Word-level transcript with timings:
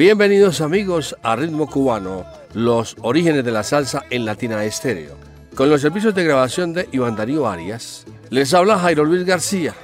Bienvenidos 0.00 0.62
amigos 0.62 1.14
a 1.22 1.36
Ritmo 1.36 1.66
Cubano, 1.66 2.24
los 2.54 2.96
orígenes 3.02 3.44
de 3.44 3.50
la 3.50 3.62
salsa 3.62 4.04
en 4.08 4.24
Latina 4.24 4.64
Estéreo. 4.64 5.14
Con 5.54 5.68
los 5.68 5.82
servicios 5.82 6.14
de 6.14 6.24
grabación 6.24 6.72
de 6.72 6.88
Iván 6.90 7.16
Darío 7.16 7.46
Arias, 7.46 8.06
les 8.30 8.54
habla 8.54 8.78
Jairo 8.78 9.04
Luis 9.04 9.26
García. 9.26 9.74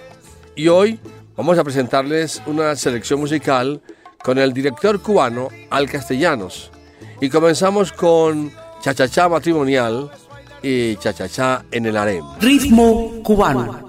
Y 0.54 0.68
hoy 0.68 0.98
vamos 1.36 1.58
a 1.58 1.64
presentarles 1.64 2.40
una 2.46 2.74
selección 2.76 3.20
musical 3.20 3.82
con 4.24 4.38
el 4.38 4.54
director 4.54 5.02
cubano 5.02 5.48
Al 5.68 5.86
Castellanos. 5.86 6.70
Y 7.20 7.28
comenzamos 7.28 7.92
con 7.92 8.50
Chachachá 8.80 9.28
Matrimonial 9.28 10.10
y 10.62 10.96
cha-cha-cha 10.96 11.66
en 11.70 11.84
el 11.84 11.94
harem. 11.94 12.24
Ritmo 12.40 13.22
cubano. 13.22 13.85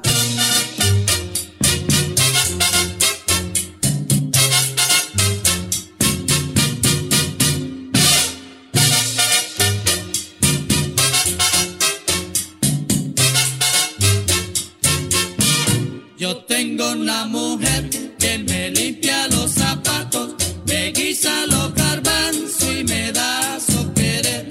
Yo 16.27 16.35
tengo 16.39 16.91
una 16.91 17.23
mujer 17.23 17.89
que 18.19 18.37
me 18.39 18.69
limpia 18.69 19.29
los 19.29 19.49
zapatos, 19.49 20.35
me 20.65 20.91
guisa 20.91 21.45
los 21.47 21.73
garbanzos 21.73 22.69
y 22.69 22.83
me 22.83 23.13
da 23.13 23.57
su 23.65 23.93
querer. 23.93 24.49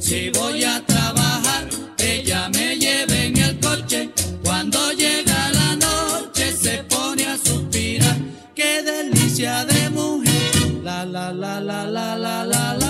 Si 0.00 0.30
voy 0.30 0.64
a 0.64 0.82
la 11.30 11.60
la 11.60 11.86
la 11.86 12.14
la 12.16 12.44
la 12.44 12.74
la. 12.74 12.78
Yo 12.78 12.87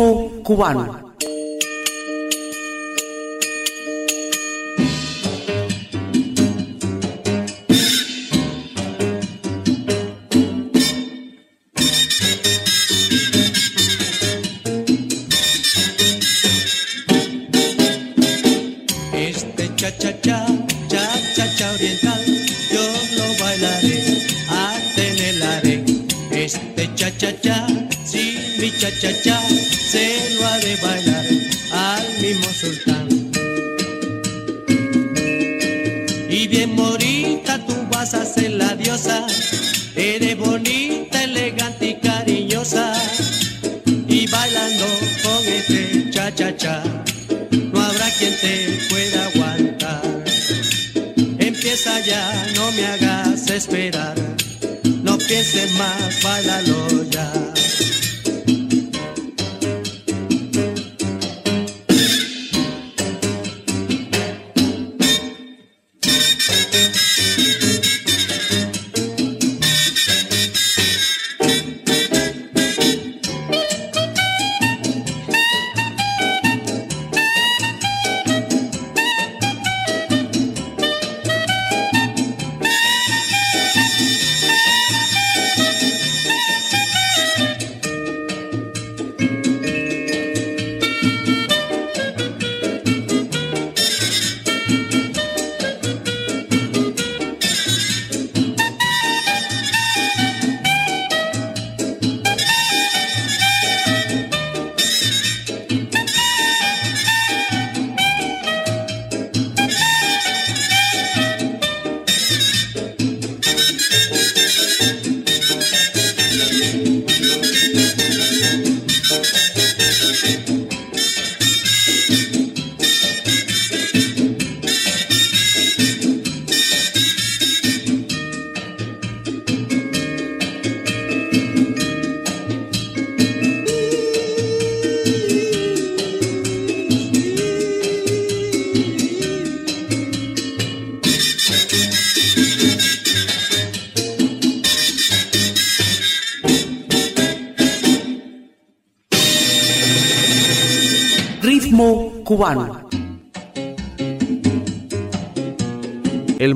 cubano. 0.00 0.84
cubano. 0.84 1.09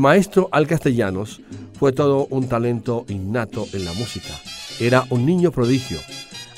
Maestro 0.04 0.50
Al 0.52 0.66
Castellanos 0.66 1.40
fue 1.78 1.90
todo 1.92 2.26
un 2.28 2.46
talento 2.46 3.06
innato 3.08 3.66
en 3.72 3.86
la 3.86 3.92
música. 3.94 4.34
Era 4.78 5.06
un 5.08 5.24
niño 5.24 5.50
prodigio. 5.50 5.98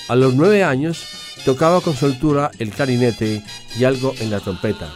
A 0.08 0.16
los 0.16 0.34
nueve 0.34 0.64
años 0.64 1.06
tocaba 1.44 1.81
con 1.81 1.94
soltura 1.94 2.50
el 2.58 2.70
clarinete 2.70 3.44
y 3.78 3.84
algo 3.84 4.14
en 4.19 4.32
la 4.32 4.40
trompeta. 4.40 4.93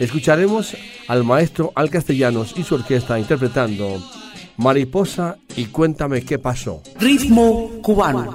Escucharemos 0.00 0.76
al 1.06 1.22
maestro 1.22 1.70
Al 1.76 1.88
Castellanos 1.88 2.54
y 2.56 2.64
su 2.64 2.74
orquesta 2.74 3.16
interpretando 3.16 4.02
Mariposa 4.56 5.36
y 5.54 5.66
Cuéntame 5.66 6.22
qué 6.22 6.40
pasó. 6.40 6.82
Ritmo 6.98 7.70
cubano. 7.80 8.34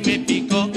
me 0.00 0.18
picó. 0.20 0.67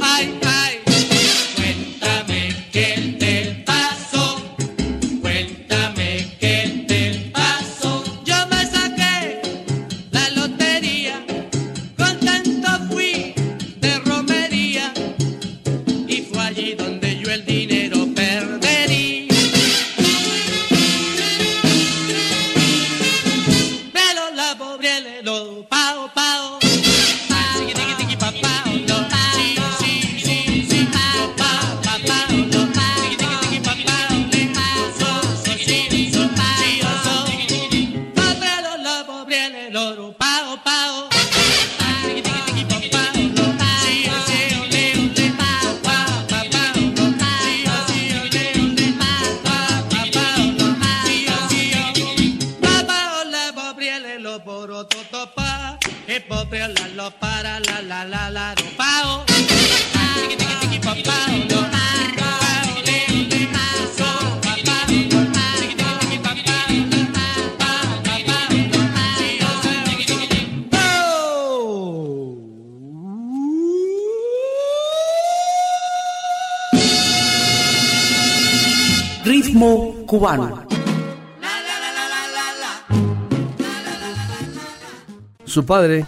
Su 85.51 85.65
padre 85.65 86.05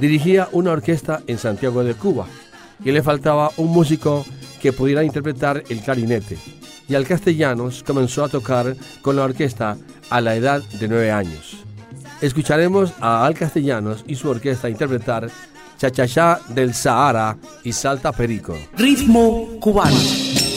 dirigía 0.00 0.48
una 0.50 0.72
orquesta 0.72 1.22
en 1.28 1.38
Santiago 1.38 1.84
de 1.84 1.94
Cuba 1.94 2.26
y 2.84 2.90
le 2.90 3.04
faltaba 3.04 3.52
un 3.56 3.68
músico 3.68 4.26
que 4.60 4.72
pudiera 4.72 5.04
interpretar 5.04 5.62
el 5.68 5.80
clarinete. 5.80 6.36
Y 6.88 6.96
al 6.96 7.06
Castellanos 7.06 7.84
comenzó 7.84 8.24
a 8.24 8.28
tocar 8.28 8.74
con 9.00 9.14
la 9.14 9.22
orquesta 9.22 9.76
a 10.10 10.20
la 10.20 10.34
edad 10.34 10.60
de 10.60 10.88
nueve 10.88 11.12
años. 11.12 11.58
Escucharemos 12.20 12.92
a 13.00 13.24
Al 13.24 13.34
Castellanos 13.34 14.02
y 14.08 14.16
su 14.16 14.28
orquesta 14.28 14.68
interpretar 14.68 15.30
Chachachá 15.78 16.40
del 16.48 16.74
Sahara 16.74 17.38
y 17.62 17.72
Salta 17.72 18.10
Perico. 18.10 18.58
Ritmo 18.76 19.50
cubano. 19.60 20.49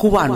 kukuan 0.00 0.30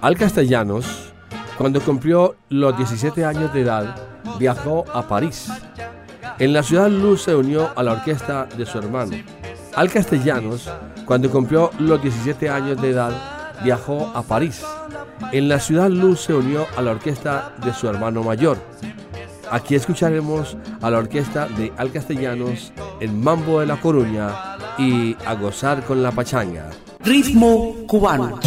Al 0.00 0.16
Castellanos, 0.16 1.12
cuando 1.58 1.80
cumplió 1.80 2.36
los 2.48 2.76
17 2.76 3.24
años 3.24 3.52
de 3.52 3.62
edad, 3.62 3.96
viajó 4.38 4.84
a 4.94 5.08
París. 5.08 5.50
En 6.38 6.52
la 6.52 6.62
ciudad 6.62 6.88
Luz 6.88 7.22
se 7.22 7.34
unió 7.34 7.70
a 7.74 7.82
la 7.82 7.94
orquesta 7.94 8.46
de 8.56 8.66
su 8.66 8.78
hermano. 8.78 9.16
Al 9.74 9.90
Castellanos, 9.90 10.70
cuando 11.04 11.28
cumplió 11.28 11.72
los 11.80 12.00
17 12.00 12.48
años 12.48 12.80
de 12.80 12.90
edad, 12.90 13.12
viajó 13.64 14.12
a 14.14 14.22
París. 14.22 14.64
En 15.32 15.48
la 15.48 15.58
ciudad 15.58 15.90
Luz 15.90 16.20
se 16.20 16.34
unió 16.34 16.66
a 16.76 16.82
la 16.82 16.92
orquesta 16.92 17.52
de 17.64 17.74
su 17.74 17.88
hermano 17.88 18.22
mayor. 18.22 18.58
Aquí 19.50 19.74
escucharemos 19.74 20.56
a 20.80 20.90
la 20.90 20.98
orquesta 20.98 21.46
de 21.48 21.72
Al 21.76 21.90
Castellanos, 21.90 22.72
el 23.00 23.12
Mambo 23.12 23.58
de 23.58 23.66
La 23.66 23.80
Coruña 23.80 24.56
y 24.78 25.16
a 25.26 25.34
gozar 25.34 25.84
con 25.84 26.02
la 26.02 26.12
pachanga. 26.12 26.70
Ritmo 27.00 27.74
cubano. 27.88 28.38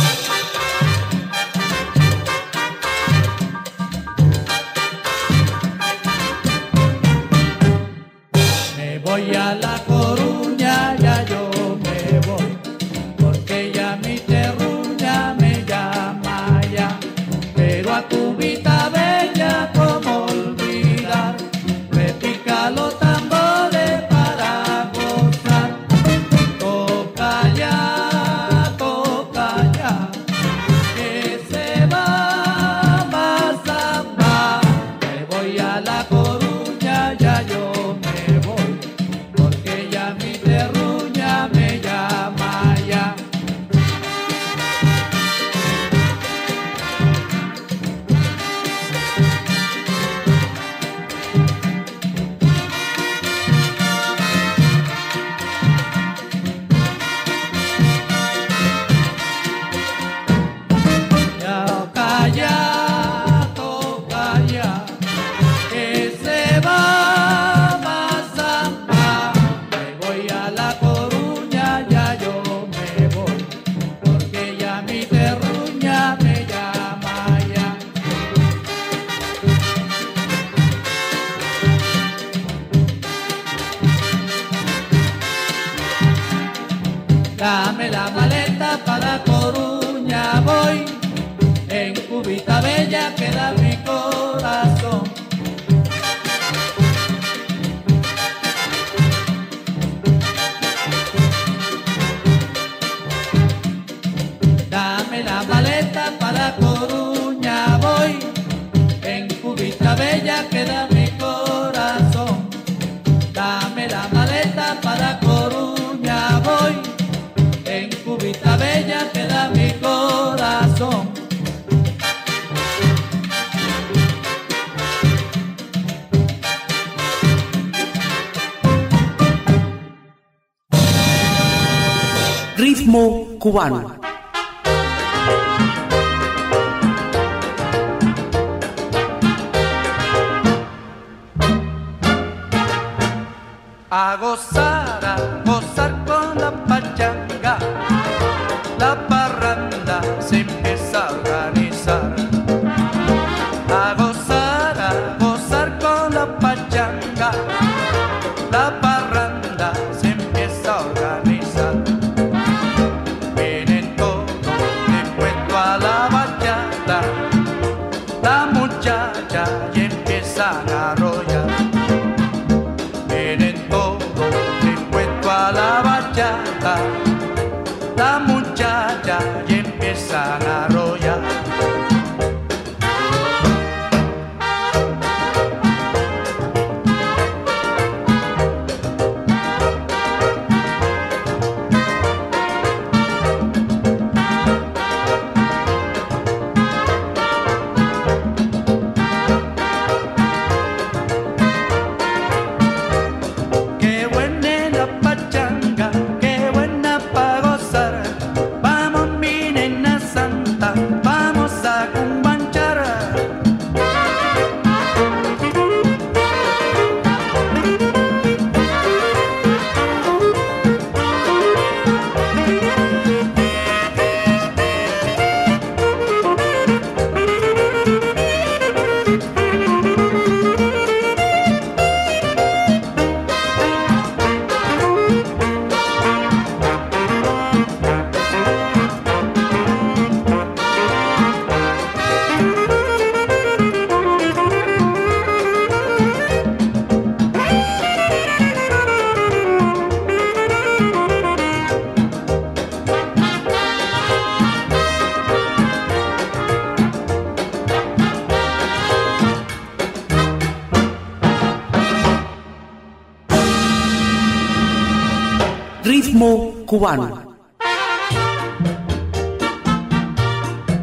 San 170.35 170.67
Arroyo. 170.67 171.32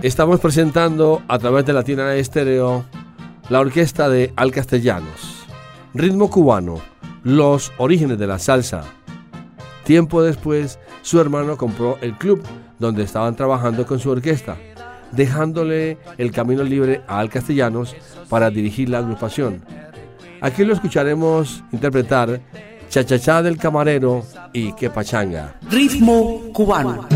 Estamos 0.02 0.38
presentando 0.38 1.20
a 1.26 1.36
través 1.40 1.66
de 1.66 1.72
Latina 1.72 2.14
Estéreo 2.14 2.84
la 3.48 3.58
orquesta 3.58 4.08
de 4.08 4.32
Alcastellanos. 4.36 5.46
Ritmo 5.92 6.30
cubano, 6.30 6.80
los 7.24 7.72
orígenes 7.76 8.18
de 8.20 8.28
la 8.28 8.38
salsa. 8.38 8.84
Tiempo 9.82 10.22
después, 10.22 10.78
su 11.02 11.20
hermano 11.20 11.56
compró 11.56 11.98
el 12.00 12.16
club 12.16 12.40
donde 12.78 13.02
estaban 13.02 13.34
trabajando 13.34 13.84
con 13.84 13.98
su 13.98 14.10
orquesta, 14.10 14.56
dejándole 15.10 15.98
el 16.18 16.30
camino 16.30 16.62
libre 16.62 17.02
a 17.08 17.18
Alcastellanos 17.18 17.96
para 18.28 18.50
dirigir 18.50 18.90
la 18.90 18.98
agrupación. 18.98 19.64
Aquí 20.40 20.64
lo 20.64 20.72
escucharemos 20.72 21.64
interpretar 21.72 22.40
Chachachá 22.90 23.40
del 23.40 23.56
Camarero 23.56 24.24
y 24.52 24.72
Que 24.72 24.90
Pachanga. 24.90 25.54
Ritmo 25.70 26.50
cubano. 26.52 27.06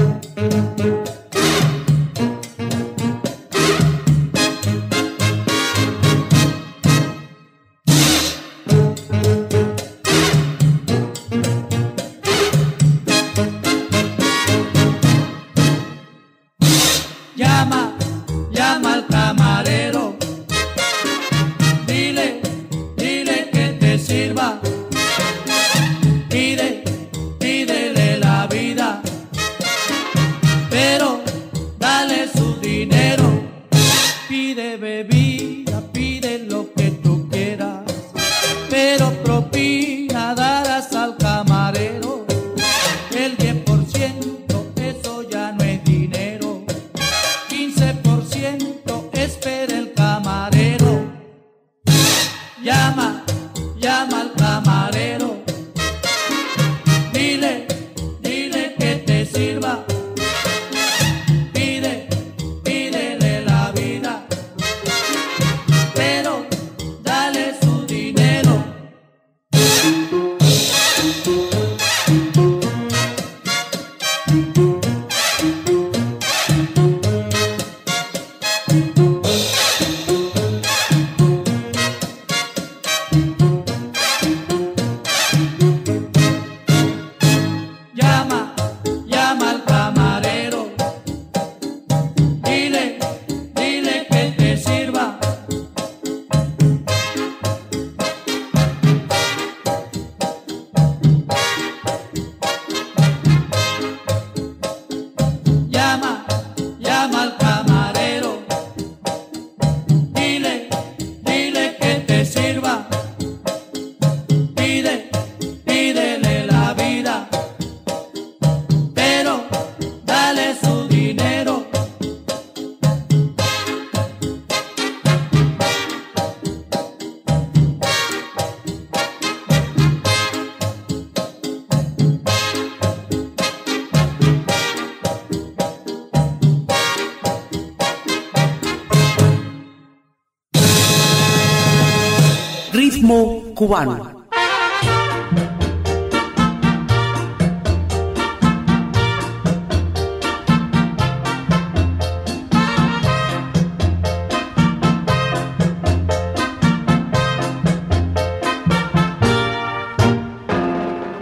cubano. 143.67 144.13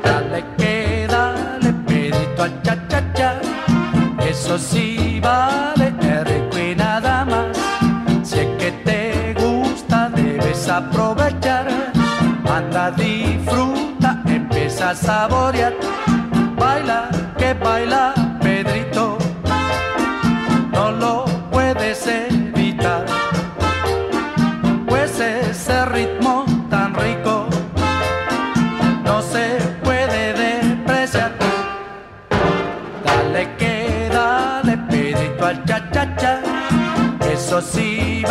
Dale 0.02 0.44
que 0.58 1.06
dale, 1.08 1.72
pedito 1.86 2.42
al 2.42 2.62
cha-cha-cha, 2.62 3.40
eso 4.28 4.58
sí. 4.58 4.91
saborear. 14.94 15.74
Baila, 16.56 17.08
que 17.38 17.54
baila, 17.54 18.14
Pedrito, 18.40 19.18
no 20.72 20.90
lo 20.92 21.24
puedes 21.50 22.06
evitar. 22.06 23.06
Pues 24.86 25.18
ese 25.18 25.84
ritmo 25.86 26.44
tan 26.70 26.94
rico 26.94 27.46
no 29.04 29.22
se 29.22 29.58
puede 29.82 30.34
despreciar. 30.34 31.32
Dale 33.04 33.56
que 33.56 34.10
dale, 34.12 34.76
Pedrito, 34.88 35.46
al 35.46 35.64
cha-cha-cha, 35.64 36.40
eso 37.32 37.60
sí. 37.60 38.21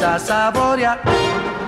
empieza 0.00 0.50
a. 0.50 1.59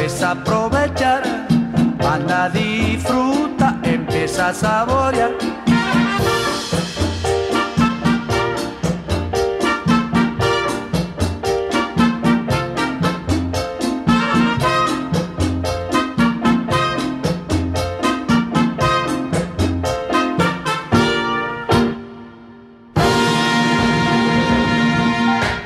empieza 0.00 0.28
a 0.28 0.32
aprovechar, 0.32 1.22
anda 2.00 2.48
disfruta, 2.48 3.78
empieza 3.84 4.48
a 4.48 4.54
saborear. 4.54 5.30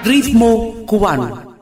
Ritmo 0.05 0.85
cubano. 0.87 1.54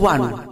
One. 0.00 0.45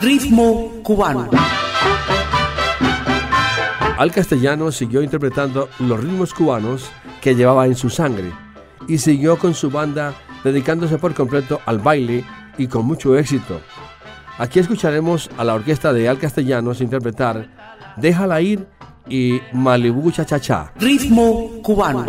Ritmo 0.00 0.72
cubano. 0.82 1.30
Al 3.98 4.10
Castellano 4.10 4.72
siguió 4.72 5.00
interpretando 5.00 5.68
los 5.78 6.00
ritmos 6.00 6.34
cubanos 6.34 6.90
que 7.22 7.34
llevaba 7.34 7.64
en 7.66 7.76
su 7.76 7.88
sangre 7.88 8.30
y 8.86 8.98
siguió 8.98 9.38
con 9.38 9.54
su 9.54 9.70
banda 9.70 10.12
dedicándose 10.44 10.98
por 10.98 11.14
completo 11.14 11.60
al 11.64 11.78
baile 11.78 12.24
y 12.58 12.66
con 12.66 12.84
mucho 12.84 13.16
éxito. 13.16 13.60
Aquí 14.36 14.58
escucharemos 14.58 15.30
a 15.38 15.44
la 15.44 15.54
orquesta 15.54 15.92
de 15.92 16.08
Al 16.08 16.18
Castellanos 16.18 16.80
interpretar 16.80 17.48
Déjala 17.96 18.40
ir 18.40 18.66
y 19.08 19.40
Malibu 19.52 20.10
Cha 20.10 20.24
Cha 20.24 20.40
Cha. 20.40 20.72
Ritmo 20.78 21.62
cubano. 21.62 22.06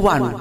Cubano. 0.00 0.39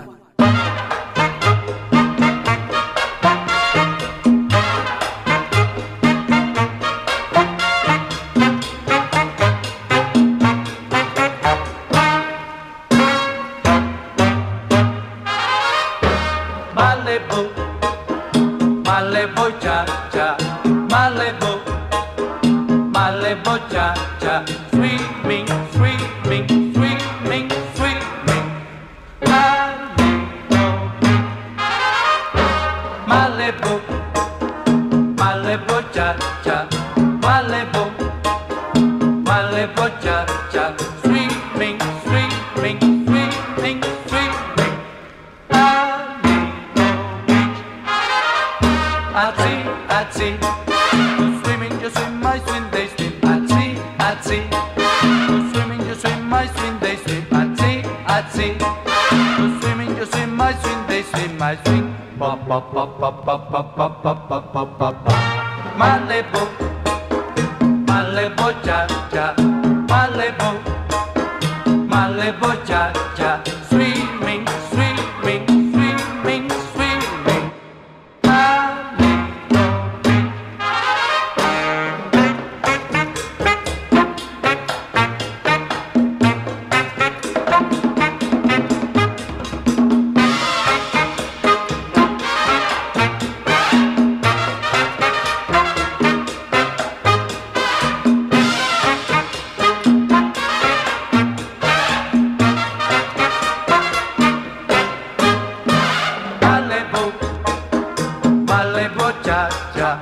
bocha, 109.80 109.98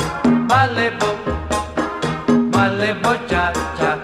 vale 0.47 0.91
bo, 0.97 2.49
vale 2.49 2.93
cha. 3.77 3.96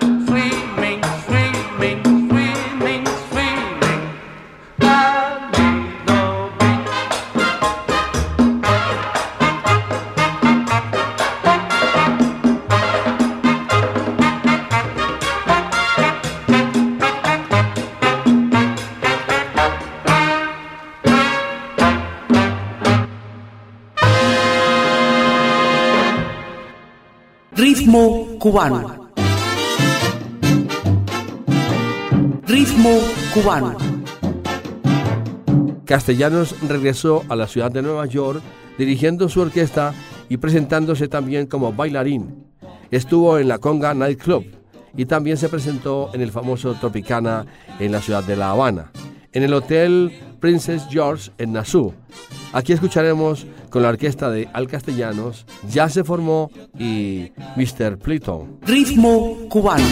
Cubano. 28.44 29.10
Ritmo 32.46 33.00
cubano. 33.34 33.78
Castellanos 35.86 36.54
regresó 36.68 37.24
a 37.30 37.38
la 37.38 37.48
ciudad 37.48 37.72
de 37.72 37.82
Nueva 37.82 38.06
York 38.06 38.42
dirigiendo 38.78 39.30
su 39.30 39.40
orquesta 39.40 39.94
y 40.28 40.36
presentándose 40.36 41.08
también 41.08 41.48
como 41.48 41.72
bailarín. 41.72 42.44
Estuvo 42.92 43.40
en 43.40 43.48
la 43.48 43.60
Conga 43.60 43.94
Night 43.94 44.22
Club 44.22 44.44
y 44.98 45.06
también 45.06 45.38
se 45.38 45.48
presentó 45.48 46.10
en 46.14 46.20
el 46.20 46.34
famoso 46.34 46.74
Tropicana 46.74 47.46
en 47.80 47.94
la 47.94 48.02
ciudad 48.02 48.26
de 48.26 48.36
La 48.36 48.52
Habana, 48.52 48.92
en 49.34 49.44
el 49.44 49.54
Hotel 49.54 50.12
Princess 50.40 50.88
George 50.90 51.32
en 51.38 51.54
Nassau. 51.54 51.94
Aquí 52.54 52.74
escucharemos 52.74 53.46
con 53.70 53.82
la 53.82 53.90
orquesta 53.90 54.30
de 54.30 54.48
Al 54.54 54.68
Castellanos, 54.68 55.46
Ya 55.70 55.90
se 55.90 56.04
formó 56.04 56.52
y 56.78 57.32
Mr. 57.56 57.98
Pliton. 57.98 58.60
Ritmo 58.62 59.38
cubano. 59.50 59.84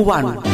Cubano. 0.00 0.49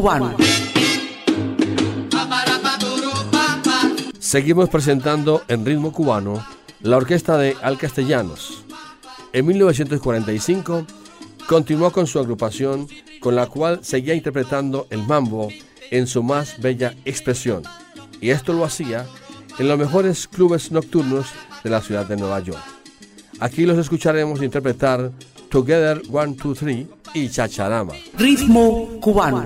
Cubano. 0.00 0.36
Seguimos 4.20 4.68
presentando 4.68 5.42
en 5.48 5.66
ritmo 5.66 5.92
cubano 5.92 6.46
la 6.82 6.98
orquesta 6.98 7.36
de 7.36 7.56
Al 7.62 7.78
Castellanos. 7.78 8.62
En 9.32 9.46
1945 9.46 10.86
continuó 11.48 11.90
con 11.90 12.06
su 12.06 12.20
agrupación 12.20 12.86
con 13.18 13.34
la 13.34 13.46
cual 13.46 13.80
seguía 13.82 14.14
interpretando 14.14 14.86
el 14.90 15.04
mambo 15.04 15.48
en 15.90 16.06
su 16.06 16.22
más 16.22 16.60
bella 16.60 16.94
expresión. 17.04 17.64
Y 18.20 18.30
esto 18.30 18.52
lo 18.52 18.64
hacía 18.64 19.04
en 19.58 19.66
los 19.66 19.76
mejores 19.76 20.28
clubes 20.28 20.70
nocturnos 20.70 21.26
de 21.64 21.70
la 21.70 21.80
ciudad 21.80 22.06
de 22.06 22.16
Nueva 22.16 22.38
York. 22.38 22.62
Aquí 23.40 23.66
los 23.66 23.76
escucharemos 23.76 24.42
interpretar 24.44 25.10
Together 25.48 26.02
One, 26.12 26.34
Two, 26.34 26.54
Three 26.54 26.86
y 27.14 27.28
Chacharama. 27.28 27.94
Ritmo 28.16 29.00
cubano. 29.00 29.44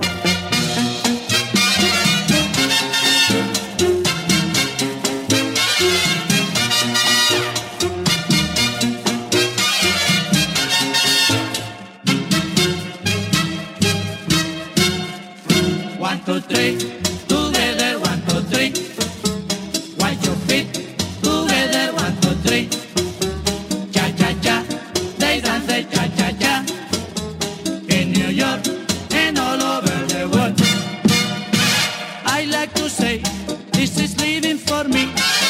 por 34.73 34.89
mí. 34.89 35.42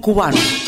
Cubano. 0.00 0.67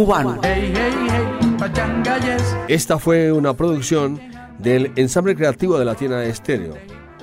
Cubano. 0.00 0.40
Esta 2.68 2.98
fue 2.98 3.30
una 3.32 3.52
producción 3.52 4.18
del 4.58 4.92
ensamble 4.96 5.36
creativo 5.36 5.78
de 5.78 5.84
Latina 5.84 6.24
Estéreo, 6.24 6.72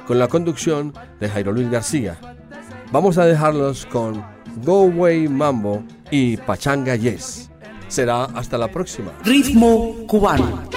con 0.06 0.20
la 0.20 0.28
conducción 0.28 0.94
de 1.20 1.28
Jairo 1.28 1.54
Luis 1.54 1.72
García. 1.72 2.20
Vamos 2.92 3.18
a 3.18 3.26
dejarlos 3.26 3.88
con 3.88 4.24
Go 4.64 4.84
Way 4.84 5.28
Mambo 5.28 5.84
y 6.12 6.38
Pachanga 6.38 6.96
Yes. 6.96 7.50
Será 7.88 8.26
hasta 8.26 8.60
la 8.60 8.68
próxima. 8.68 9.12
Ritmo 9.24 9.96
cubano. 10.08 10.68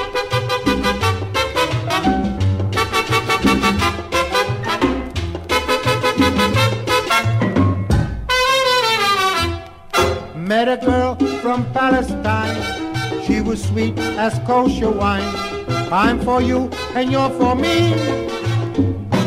Girl 10.61 11.00
from 11.51 11.73
Palestine. 11.73 12.63
She 13.25 13.41
was 13.41 13.61
sweet 13.61 13.99
as 13.99 14.39
kosher 14.47 14.89
wine. 14.89 15.35
I'm 15.91 16.21
for 16.21 16.41
you 16.41 16.71
and 16.95 17.11
you're 17.11 17.31
for 17.31 17.57
me. 17.57 17.93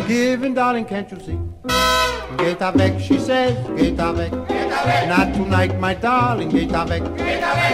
Giving, 0.08 0.54
darling, 0.54 0.86
can't 0.86 1.12
you 1.12 1.20
see? 1.20 1.38
Get 2.38 2.62
avec, 2.62 2.98
she 3.02 3.20
says, 3.20 3.58
get 3.78 4.00
avec. 4.00 4.32
Not 5.10 5.34
tonight, 5.34 5.78
my 5.82 5.96
darling, 5.96 6.48
get 6.48 6.72
avec. 6.72 7.04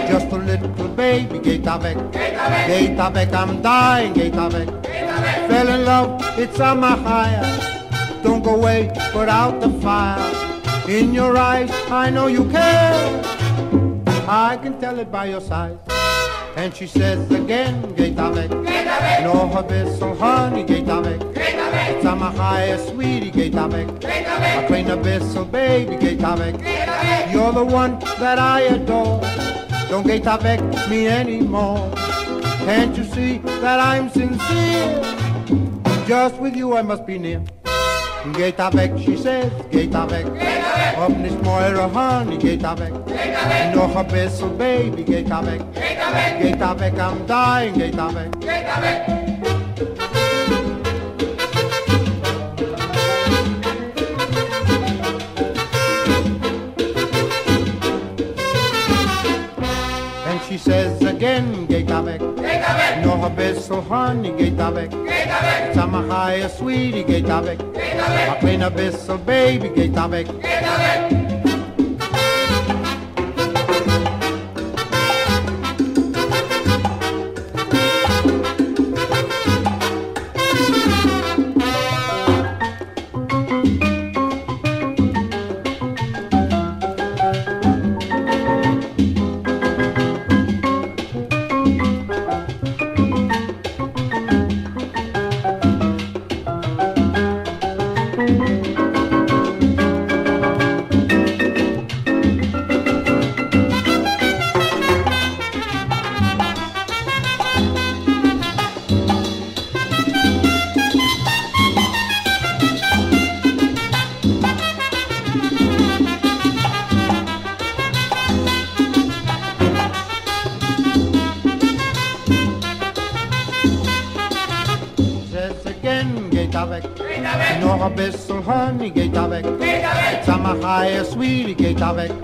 Just 0.10 0.32
a 0.32 0.38
little 0.38 0.88
baby, 0.95 1.38
get 1.38 1.68
avec. 1.68 1.97
Get 2.12 3.00
avec, 3.00 3.32
I'm 3.32 3.62
dying, 3.62 4.14
get 4.14 4.34
avec. 4.34 4.68
Fell 5.47 5.68
in 5.68 5.86
love, 5.86 6.39
it's 6.39 6.60
on 6.60 6.80
my 6.80 6.97
higher. 6.97 7.45
Don't 8.24 8.43
go 8.43 8.56
away, 8.56 8.89
put 9.12 9.30
out 9.30 9.62
the 9.62 9.70
fire. 9.80 10.18
In 10.88 11.14
your 11.14 11.38
eyes, 11.38 11.70
I 11.91 12.10
know 12.10 12.26
you 12.26 12.50
care. 12.50 13.38
I 14.32 14.57
can 14.57 14.80
tell 14.80 14.99
it 14.99 15.11
by 15.11 15.25
your 15.25 15.41
size. 15.41 15.80
And 16.55 16.75
she 16.75 16.86
says 16.86 17.32
again, 17.32 17.95
gate 17.95 18.19
avec. 18.19 18.51
No 18.51 19.47
vessel, 19.67 20.15
honey, 20.15 20.61
gate 20.61 20.88
avec. 20.88 21.19
It's 21.36 22.05
on 22.05 22.19
my 22.19 22.30
highest 22.30 22.89
sweetie, 22.89 23.32
gate 23.32 23.55
avec. 23.55 23.88
A 24.03 24.67
clean 24.67 24.86
abyssal, 24.86 25.51
baby, 25.51 25.95
gate 25.95 26.23
avec. 26.23 26.53
You're 27.34 27.53
the 27.53 27.65
one 27.65 27.97
that 28.19 28.38
I 28.38 28.61
adore. 28.69 29.19
Don't 29.89 30.05
gate 30.05 30.27
avec 30.27 30.61
me 30.88 31.07
anymore. 31.07 31.91
Can't 32.65 32.95
you 32.95 33.05
see 33.05 33.39
that 33.39 33.80
I'm 33.80 34.09
sincere? 34.09 35.01
Just 36.05 36.36
with 36.36 36.55
you 36.55 36.77
I 36.77 36.84
must 36.84 37.07
be 37.07 37.17
near. 37.17 37.41
Geht 38.36 38.59
er 38.59 38.74
weg, 38.74 38.91
she 38.97 39.15
said, 39.15 39.51
geht 39.72 39.93
er 39.93 40.09
weg. 40.11 40.26
Hab 40.97 41.09
er 41.09 41.15
nicht 41.15 41.41
mehr 41.41 41.51
eure 41.51 41.93
Hand, 41.93 42.32
er 42.32 42.38
geht 42.38 42.63
er 42.63 42.78
weg. 42.78 42.93
Noch 43.74 43.95
ein 43.95 44.07
bisschen, 44.07 44.57
Baby, 44.57 45.03
geht 45.03 45.30
er 45.30 45.45
weg. 45.45 45.61
Geht 46.41 46.61
er 46.61 46.80
weg, 46.80 46.93
I'm 46.99 47.26
dying. 47.26 47.74
Geht 47.74 47.97
er 47.97 48.13
weg. 48.13 49.28
a 63.71 63.82
honey, 63.89 64.32
geht 64.38 64.57
da 64.57 64.73
weg. 64.73 64.89
Geht 64.91 65.27
da 65.27 65.88
weg. 65.91 66.11
High, 66.11 66.49
sweetie, 66.49 67.03
geht 67.03 67.27
da 67.27 67.43
weg. 67.45 67.59
Geht. 67.73 68.32
A 68.32 68.36
kleiner 68.36 68.69
baby, 69.17 69.69
geht 69.69 69.95
da 69.95 70.09
weg. 70.09 70.27
Geht. 70.27 71.38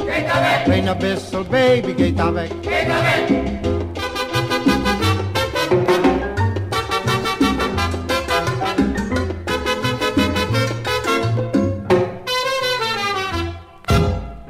Gate 0.05 0.29
avec. 0.29 0.65
Clean 0.65 0.87
abyssal, 0.87 1.43
baby, 1.43 1.93
gate 1.93 2.19
avec. 2.19 2.51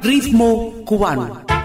Ritmo 0.02 0.72
cubano. 0.86 1.55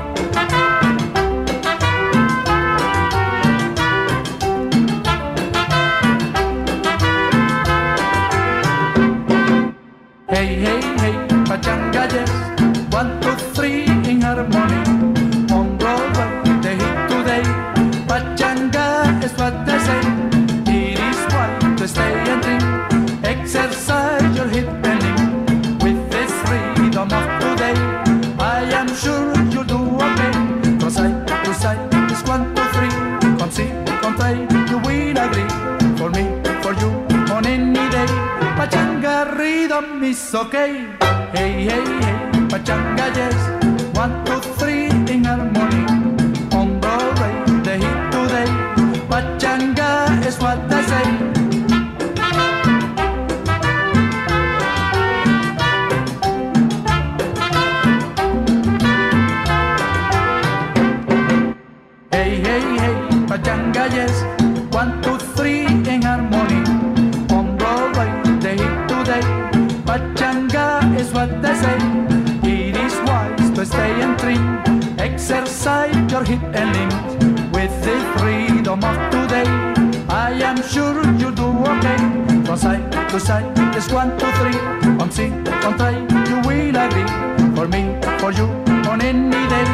To 83.12 83.20
side, 83.20 83.46
it's 83.76 83.92
one, 83.92 84.18
two, 84.18 84.32
three. 84.40 84.58
On 85.02 85.12
see, 85.12 85.32
on 85.68 85.76
try, 85.78 85.92
you 86.30 86.38
will 86.48 86.78
agree. 86.80 87.08
For 87.56 87.68
me, 87.68 88.00
for 88.20 88.32
you, 88.32 88.48
on 88.90 89.02
any 89.02 89.42
day. 89.52 89.66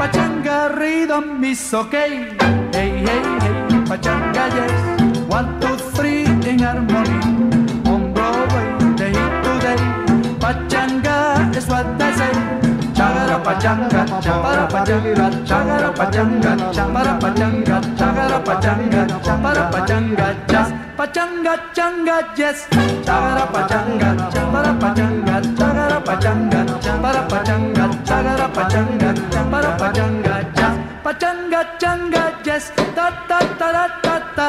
Pachanga 0.00 0.74
rhythm 0.78 1.44
is 1.44 1.74
okay. 1.74 2.32
Hey, 2.72 2.90
hey, 3.04 3.22
hey, 3.42 3.54
pachanga, 3.90 4.44
yes. 4.56 5.20
One, 5.28 5.60
two, 5.60 5.76
three 5.92 6.24
in 6.24 6.60
harmony. 6.60 7.20
On 7.84 8.14
Broadway, 8.14 8.66
the 8.96 9.06
hit 9.12 9.34
today. 9.44 9.80
Pachanga 10.40 11.54
is 11.54 11.66
what 11.68 11.98
they 11.98 12.12
say. 12.12 12.32
Chagara 12.96 13.36
pachanga, 13.44 14.06
chapara 14.24 14.66
pachanga, 14.70 15.26
chagara 15.44 15.92
pachanga, 15.94 16.72
chapara 16.72 17.20
pachanga, 17.20 17.76
chagara 17.98 18.38
pachanga, 18.42 19.06
chapara 19.22 19.70
pachanga, 19.70 20.48
chas. 20.48 20.85
Pachanga, 20.96 21.54
changa, 21.74 22.16
yes. 22.38 22.66
Chagara 23.04 23.44
pachanga, 23.52 24.08
chapara 24.32 24.72
pachanga, 24.80 25.36
chagara 25.58 25.98
pachanga, 26.06 26.60
chapara 26.84 27.22
pachanga, 27.28 27.84
chagara 28.08 28.46
pachanga, 28.56 29.08
chapara 29.30 29.70
pachanga, 29.80 30.34
chas. 30.56 30.74
Pachanga, 31.04 31.60
changa, 31.78 32.22
yes. 32.46 32.70
Ta 32.96 33.10
ta 33.28 33.38
ta 33.58 33.68
ta 33.72 33.86
ta 34.02 34.14
ta. 34.36 34.48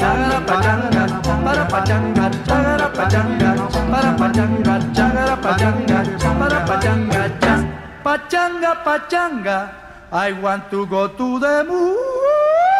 Chagara 0.00 0.38
pachanga, 0.48 1.02
chapara 1.24 1.64
pachanga, 1.72 2.24
chagara 2.48 2.88
pachanga, 2.98 3.50
chapara 3.72 4.10
pachanga, 4.20 4.74
chagara 4.96 5.36
pachanga, 5.44 5.98
chapara 6.18 6.58
pachanga, 6.68 7.22
chas. 7.40 7.60
Pachanga, 8.04 8.72
pachanga, 8.84 9.72
I 10.10 10.32
want 10.32 10.68
to 10.72 10.86
go 10.86 11.06
to 11.06 11.38
the 11.38 11.64
moon. 11.68 12.79